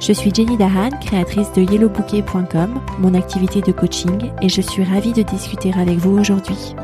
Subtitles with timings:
[0.00, 5.12] Je suis Jenny Dahan, créatrice de yellowbouquet.com, mon activité de coaching, et je suis ravie
[5.12, 6.74] de discuter avec vous aujourd'hui.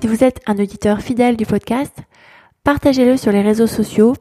[0.00, 1.94] Si vous êtes un auditeur fidèle du podcast,
[2.64, 4.14] partagez-le sur les réseaux sociaux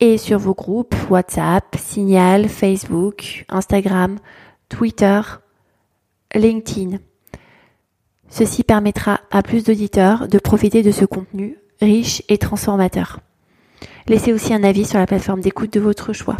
[0.00, 4.18] et sur vos groupes WhatsApp, Signal, Facebook, Instagram,
[4.68, 5.22] Twitter,
[6.34, 6.98] LinkedIn.
[8.28, 13.20] Ceci permettra à plus d'auditeurs de profiter de ce contenu riche et transformateur.
[14.06, 16.36] Laissez aussi un avis sur la plateforme d'écoute de votre choix.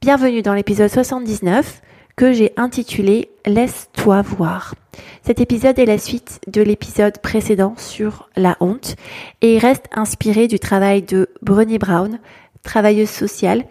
[0.00, 1.82] Bienvenue dans l'épisode 79
[2.16, 4.74] que j'ai intitulé Laisse-toi voir.
[5.22, 8.96] Cet épisode est la suite de l'épisode précédent sur la honte
[9.42, 12.18] et reste inspiré du travail de Brené Brown,
[12.62, 13.64] travailleuse sociale,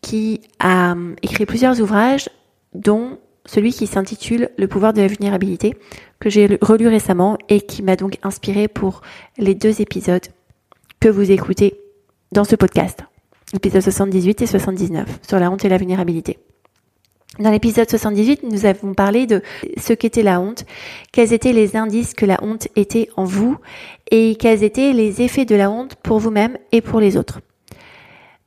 [0.00, 2.30] qui a hum, écrit plusieurs ouvrages,
[2.72, 5.76] dont celui qui s'intitule Le pouvoir de la vulnérabilité,
[6.20, 9.02] que j'ai relu récemment et qui m'a donc inspiré pour
[9.36, 10.24] les deux épisodes
[11.00, 11.83] que vous écoutez
[12.34, 12.98] dans ce podcast,
[13.54, 16.40] épisode 78 et 79, sur la honte et la vulnérabilité.
[17.38, 19.40] Dans l'épisode 78, nous avons parlé de
[19.80, 20.64] ce qu'était la honte,
[21.12, 23.56] quels étaient les indices que la honte était en vous
[24.10, 27.40] et quels étaient les effets de la honte pour vous-même et pour les autres.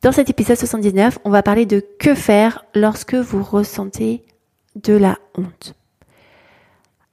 [0.01, 4.25] Dans cet épisode 79, on va parler de que faire lorsque vous ressentez
[4.75, 5.75] de la honte.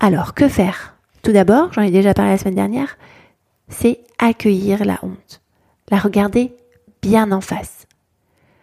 [0.01, 0.97] Alors, que faire?
[1.23, 2.99] Tout d'abord, j'en ai déjà parlé la semaine dernière,
[3.69, 5.41] c'est accueillir la honte.
[5.91, 6.53] La regarder
[7.05, 7.87] bien en face.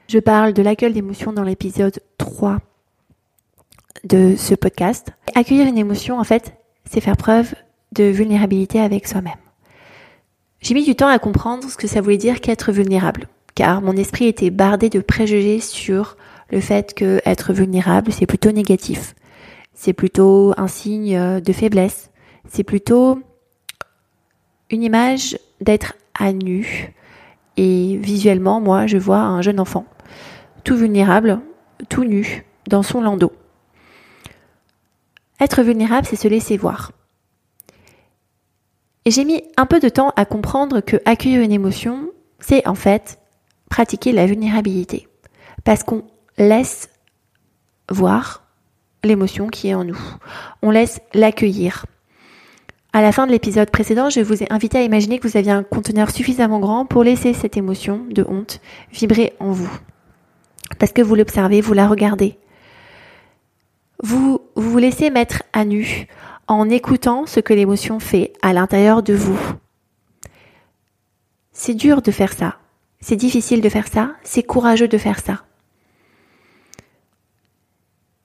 [0.07, 2.57] Je parle de l'accueil d'émotion dans l'épisode 3
[4.03, 5.09] de ce podcast.
[5.35, 6.55] Accueillir une émotion, en fait,
[6.89, 7.53] c'est faire preuve
[7.91, 9.35] de vulnérabilité avec soi-même.
[10.59, 13.95] J'ai mis du temps à comprendre ce que ça voulait dire qu'être vulnérable, car mon
[13.95, 16.17] esprit était bardé de préjugés sur
[16.49, 19.13] le fait que être vulnérable, c'est plutôt négatif.
[19.75, 22.09] C'est plutôt un signe de faiblesse.
[22.49, 23.19] C'est plutôt
[24.71, 26.95] une image d'être à nu,
[27.57, 29.85] et visuellement, moi, je vois un jeune enfant,
[30.63, 31.41] tout vulnérable,
[31.89, 33.33] tout nu, dans son landau.
[35.39, 36.91] Être vulnérable, c'est se laisser voir.
[39.07, 43.19] J'ai mis un peu de temps à comprendre que accueillir une émotion, c'est en fait
[43.69, 45.07] pratiquer la vulnérabilité.
[45.63, 46.03] Parce qu'on
[46.37, 46.89] laisse
[47.89, 48.43] voir
[49.03, 49.99] l'émotion qui est en nous.
[50.61, 51.85] On laisse l'accueillir.
[52.93, 55.53] À la fin de l'épisode précédent, je vous ai invité à imaginer que vous aviez
[55.53, 58.59] un conteneur suffisamment grand pour laisser cette émotion de honte
[58.91, 59.71] vibrer en vous.
[60.77, 62.37] Parce que vous l'observez, vous la regardez.
[64.03, 66.07] Vous, vous vous laissez mettre à nu
[66.47, 69.39] en écoutant ce que l'émotion fait à l'intérieur de vous.
[71.53, 72.57] C'est dur de faire ça.
[72.99, 74.11] C'est difficile de faire ça.
[74.23, 75.45] C'est courageux de faire ça.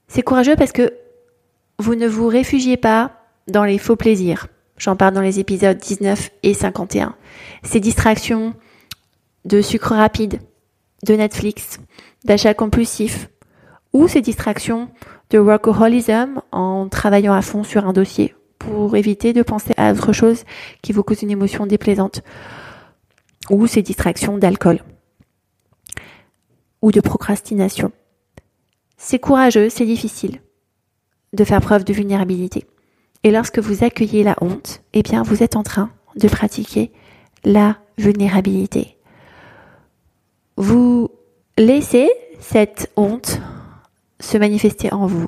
[0.08, 0.92] C'est courageux parce que
[1.78, 3.12] vous ne vous réfugiez pas
[3.46, 4.48] dans les faux plaisirs.
[4.78, 7.14] J'en parle dans les épisodes 19 et 51.
[7.62, 8.54] Ces distractions
[9.44, 10.40] de sucre rapide,
[11.06, 11.78] de Netflix,
[12.24, 13.30] d'achat compulsif,
[13.92, 14.88] ou ces distractions
[15.30, 20.12] de workaholism en travaillant à fond sur un dossier pour éviter de penser à autre
[20.12, 20.44] chose
[20.82, 22.22] qui vous cause une émotion déplaisante,
[23.50, 24.80] ou ces distractions d'alcool
[26.82, 27.92] ou de procrastination.
[28.96, 30.40] C'est courageux, c'est difficile
[31.32, 32.66] de faire preuve de vulnérabilité.
[33.26, 36.92] Et lorsque vous accueillez la honte, eh bien, vous êtes en train de pratiquer
[37.42, 38.96] la vulnérabilité.
[40.56, 41.10] Vous
[41.58, 43.40] laissez cette honte
[44.20, 45.26] se manifester en vous.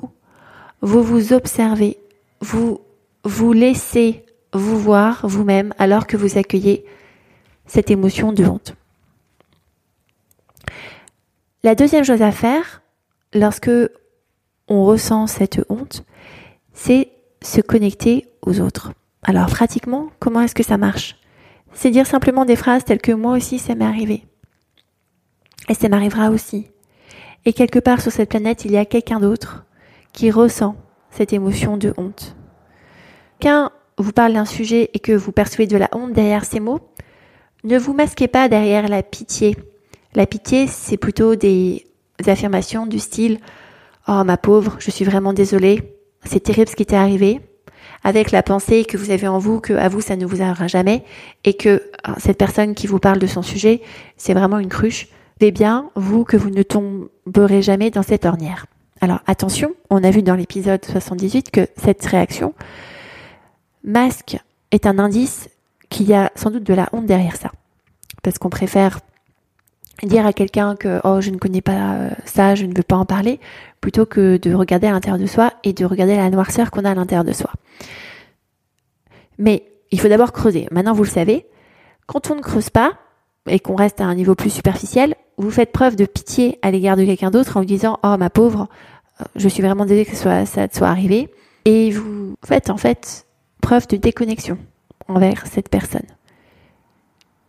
[0.79, 1.97] Vous vous observez.
[2.39, 2.79] Vous
[3.25, 4.23] vous laissez
[4.53, 6.85] vous voir vous-même alors que vous accueillez
[7.65, 8.75] cette émotion de honte.
[11.63, 12.81] La deuxième chose à faire
[13.33, 13.69] lorsque
[14.69, 16.05] on ressent cette honte,
[16.71, 17.09] c'est
[17.41, 18.93] se connecter aux autres.
[19.23, 21.17] Alors pratiquement, comment est-ce que ça marche?
[21.73, 24.25] C'est dire simplement des phrases telles que moi aussi ça m'est arrivé.
[25.67, 26.67] Et ça m'arrivera aussi.
[27.45, 29.65] Et quelque part sur cette planète, il y a quelqu'un d'autre
[30.13, 30.75] qui ressent
[31.11, 32.35] cette émotion de honte.
[33.41, 36.79] Quand vous parle d'un sujet et que vous percevez de la honte derrière ces mots,
[37.63, 39.57] ne vous masquez pas derrière la pitié.
[40.15, 41.85] La pitié, c'est plutôt des
[42.25, 43.39] affirmations du style
[44.07, 47.41] Oh ma pauvre, je suis vraiment désolée, c'est terrible ce qui t'est arrivé,
[48.03, 50.67] avec la pensée que vous avez en vous que à vous ça ne vous arrivera
[50.67, 51.03] jamais
[51.43, 53.81] et que euh, cette personne qui vous parle de son sujet,
[54.17, 55.07] c'est vraiment une cruche
[55.47, 58.65] bien, vous, que vous ne tomberez jamais dans cette ornière.
[59.01, 62.53] Alors attention, on a vu dans l'épisode 78 que cette réaction
[63.85, 64.37] masque
[64.71, 65.49] est un indice
[65.89, 67.51] qu'il y a sans doute de la honte derrière ça.
[68.21, 68.99] Parce qu'on préfère
[70.07, 72.95] dire à quelqu'un que oh je ne connais pas euh, ça, je ne veux pas
[72.95, 73.39] en parler,
[73.81, 76.91] plutôt que de regarder à l'intérieur de soi et de regarder la noirceur qu'on a
[76.91, 77.51] à l'intérieur de soi.
[79.37, 80.67] Mais il faut d'abord creuser.
[80.71, 81.45] Maintenant vous le savez,
[82.05, 82.93] quand on ne creuse pas
[83.47, 86.97] et qu'on reste à un niveau plus superficiel, vous faites preuve de pitié à l'égard
[86.97, 88.67] de quelqu'un d'autre en vous disant oh ma pauvre,
[89.21, 91.29] euh, je suis vraiment désolée que ça soit arrivé
[91.65, 93.25] et vous faites en fait
[93.61, 94.57] preuve de déconnexion
[95.07, 96.05] envers cette personne.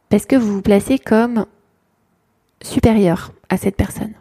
[0.08, 1.46] Parce que vous vous placez comme
[2.62, 4.14] supérieur à cette personne.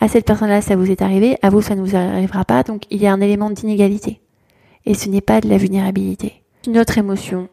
[0.00, 2.84] À cette personne-là, ça vous est arrivé, à vous, ça ne vous arrivera pas, donc
[2.90, 4.20] il y a un élément d'inégalité.
[4.84, 6.42] Et ce n'est pas de la vulnérabilité.
[6.66, 7.48] Une autre émotion,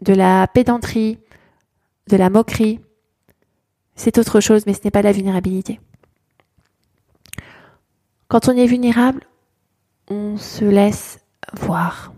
[0.00, 1.18] de la pédanterie,
[2.08, 2.80] de la moquerie,
[3.94, 5.80] c'est autre chose, mais ce n'est pas de la vulnérabilité.
[8.28, 9.22] Quand on est vulnérable,
[10.08, 11.20] on se laisse
[11.58, 12.12] voir.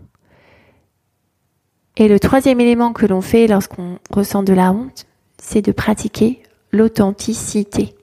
[1.95, 5.05] Et le troisième élément que l'on fait lorsqu'on ressent de la honte,
[5.37, 7.95] c'est de pratiquer l'authenticité.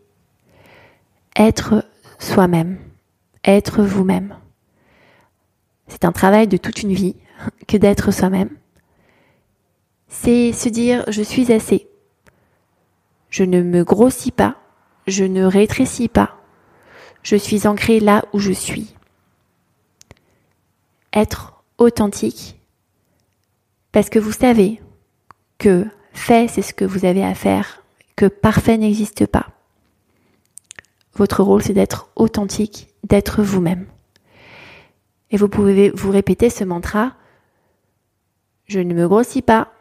[1.37, 1.85] Être
[2.19, 2.79] soi-même,
[3.45, 4.37] être vous-même.
[5.89, 7.17] C'est un travail de toute une vie
[7.69, 8.51] que d'être soi-même.
[10.09, 11.89] C'est se dire je suis assez.
[13.29, 14.57] Je ne me grossis pas,
[15.07, 16.37] je ne rétrécis pas.
[17.23, 18.95] Je suis ancré là où je suis.
[21.13, 22.57] Être authentique
[23.97, 24.81] parce que vous savez
[25.59, 27.83] que fait, c'est ce que vous avez à faire
[28.17, 29.47] que parfait n'existe pas.
[31.15, 33.87] Votre rôle, c'est d'être authentique, d'être vous-même.
[35.31, 37.13] Et vous pouvez vous répéter ce mantra,
[38.67, 39.73] je ne me grossis pas.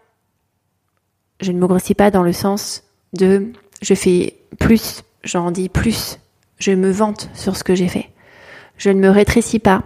[1.42, 2.84] Je ne me grossis pas dans le sens
[3.14, 3.52] de
[3.82, 6.20] je fais plus, j'en dis plus,
[6.60, 8.10] je me vante sur ce que j'ai fait.
[8.78, 9.84] Je ne me rétrécis pas.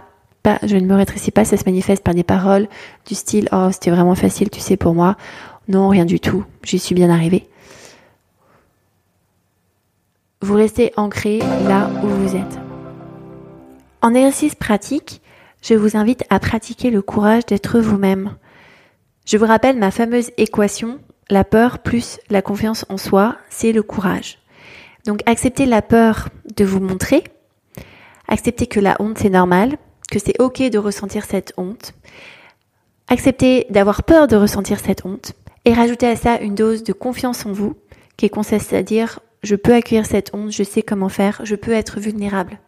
[0.62, 2.66] Je ne me rétrécis pas, ça se manifeste par des paroles
[3.06, 5.16] du style Oh, c'était vraiment facile, tu sais, pour moi.
[5.68, 7.49] Non, rien du tout, j'y suis bien arrivé
[10.42, 12.58] vous restez ancré là où vous êtes.
[14.00, 15.20] En exercice pratique,
[15.62, 18.36] je vous invite à pratiquer le courage d'être vous-même.
[19.26, 20.98] Je vous rappelle ma fameuse équation,
[21.28, 24.38] la peur plus la confiance en soi, c'est le courage.
[25.04, 27.24] Donc acceptez la peur de vous montrer,
[28.26, 29.76] acceptez que la honte c'est normal,
[30.10, 31.92] que c'est ok de ressentir cette honte,
[33.08, 35.34] acceptez d'avoir peur de ressentir cette honte,
[35.66, 37.76] et rajoutez à ça une dose de confiance en vous,
[38.16, 41.72] qui consiste à dire je peux accueillir cette honte, je sais comment faire, je peux
[41.72, 42.58] être vulnérable.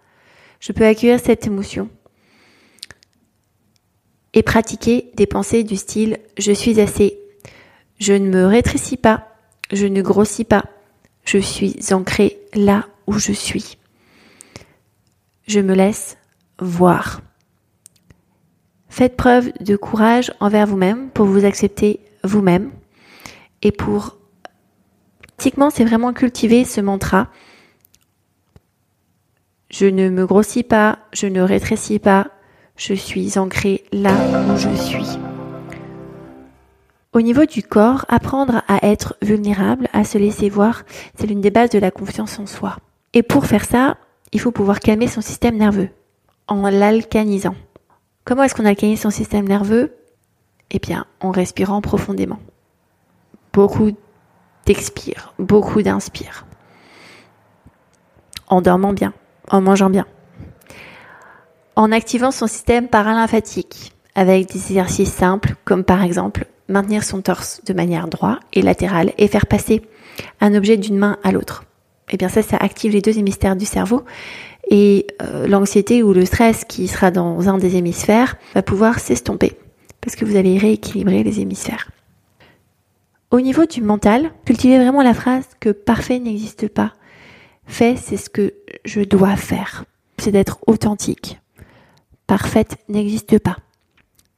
[0.60, 1.90] Je peux accueillir cette émotion.
[4.34, 7.18] Et pratiquer des pensées du style je suis assez,
[7.98, 9.28] je ne me rétrécis pas,
[9.70, 10.64] je ne grossis pas,
[11.24, 13.76] je suis ancré là où je suis.
[15.46, 16.16] Je me laisse
[16.58, 17.20] voir.
[18.88, 22.70] Faites preuve de courage envers vous-même pour vous accepter vous-même
[23.62, 24.18] et pour
[25.70, 27.28] c'est vraiment cultiver ce mantra.
[29.70, 32.28] Je ne me grossis pas, je ne rétrécis pas,
[32.76, 34.12] je suis ancré là
[34.48, 35.18] où je suis.
[37.12, 40.84] Au niveau du corps, apprendre à être vulnérable, à se laisser voir,
[41.16, 42.76] c'est l'une des bases de la confiance en soi.
[43.12, 43.96] Et pour faire ça,
[44.32, 45.90] il faut pouvoir calmer son système nerveux
[46.48, 47.54] en l'alcanisant.
[48.24, 49.94] Comment est-ce qu'on alcanise son système nerveux?
[50.70, 52.38] Eh bien, en respirant profondément.
[53.52, 53.92] Beaucoup
[54.66, 56.46] d'expire, beaucoup d'inspire.
[58.48, 59.12] En dormant bien,
[59.50, 60.06] en mangeant bien.
[61.74, 67.62] En activant son système paralymphatique avec des exercices simples comme par exemple maintenir son torse
[67.64, 69.82] de manière droite et latérale et faire passer
[70.40, 71.64] un objet d'une main à l'autre.
[72.08, 74.04] Et eh bien ça, ça active les deux hémisphères du cerveau
[74.70, 79.56] et euh, l'anxiété ou le stress qui sera dans un des hémisphères va pouvoir s'estomper
[80.00, 81.88] parce que vous allez rééquilibrer les hémisphères.
[83.32, 86.92] Au niveau du mental, cultivez vraiment la phrase que parfait n'existe pas.
[87.64, 88.52] Fait, c'est ce que
[88.84, 89.86] je dois faire.
[90.18, 91.40] C'est d'être authentique.
[92.26, 93.56] Parfaite n'existe pas.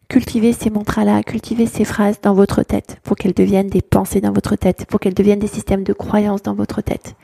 [0.06, 4.30] Cultivez ces mantras-là, cultivez ces phrases dans votre tête pour qu'elles deviennent des pensées dans
[4.30, 7.16] votre tête, pour qu'elles deviennent des systèmes de croyances dans votre tête.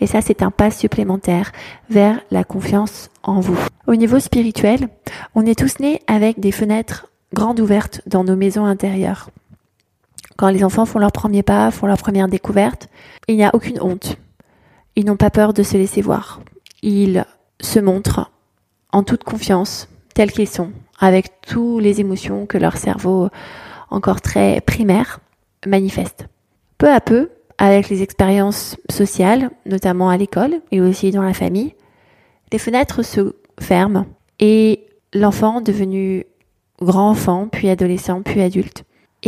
[0.00, 1.52] Et ça, c'est un pas supplémentaire
[1.90, 3.58] vers la confiance en vous.
[3.86, 4.88] Au niveau spirituel,
[5.34, 9.28] on est tous nés avec des fenêtres grandes ouvertes dans nos maisons intérieures.
[10.38, 12.88] Quand les enfants font leur premier pas, font leur première découverte,
[13.26, 14.18] il n'y a aucune honte.
[14.94, 16.40] Ils n'ont pas peur de se laisser voir.
[16.80, 17.26] Ils
[17.60, 18.30] se montrent
[18.92, 23.30] en toute confiance, tels qu'ils sont, avec toutes les émotions que leur cerveau,
[23.90, 25.18] encore très primaire,
[25.66, 26.28] manifeste.
[26.78, 31.74] Peu à peu, avec les expériences sociales, notamment à l'école et aussi dans la famille,
[32.52, 34.06] les fenêtres se ferment
[34.38, 36.26] et l'enfant devenu
[36.80, 38.84] grand enfant, puis adolescent, puis adulte,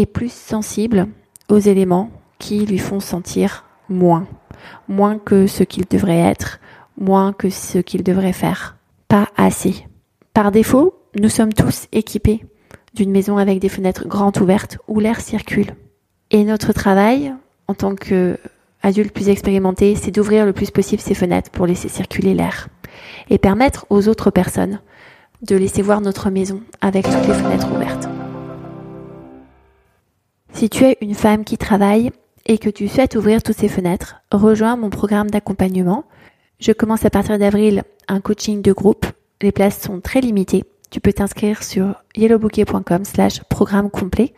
[0.07, 1.09] plus sensible
[1.49, 4.27] aux éléments qui lui font sentir moins,
[4.89, 6.61] moins que ce qu'il devrait être,
[6.99, 8.77] moins que ce qu'il devrait faire,
[9.09, 9.87] pas assez.
[10.35, 12.45] Par défaut, nous sommes tous équipés
[12.95, 15.75] d'une maison avec des fenêtres grandes ouvertes où l'air circule.
[16.31, 17.33] Et notre travail,
[17.69, 22.35] en tant qu'adulte plus expérimenté, c'est d'ouvrir le plus possible ces fenêtres pour laisser circuler
[22.35, 22.69] l'air
[23.29, 24.81] et permettre aux autres personnes
[25.43, 28.20] de laisser voir notre maison avec toutes les fenêtres ouvertes.
[30.53, 32.11] Si tu es une femme qui travaille
[32.47, 36.05] et que tu souhaites ouvrir toutes ces fenêtres, rejoins mon programme d'accompagnement.
[36.59, 39.07] Je commence à partir d'avril un coaching de groupe.
[39.41, 40.65] Les places sont très limitées.
[40.91, 44.35] Tu peux t'inscrire sur yellowbouquet.com slash programme complet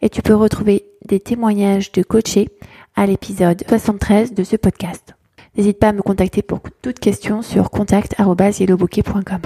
[0.00, 2.48] et tu peux retrouver des témoignages de coachés
[2.94, 5.14] à l'épisode 73 de ce podcast.
[5.56, 9.40] N'hésite pas à me contacter pour toute question sur contact.yellowbouquet.com.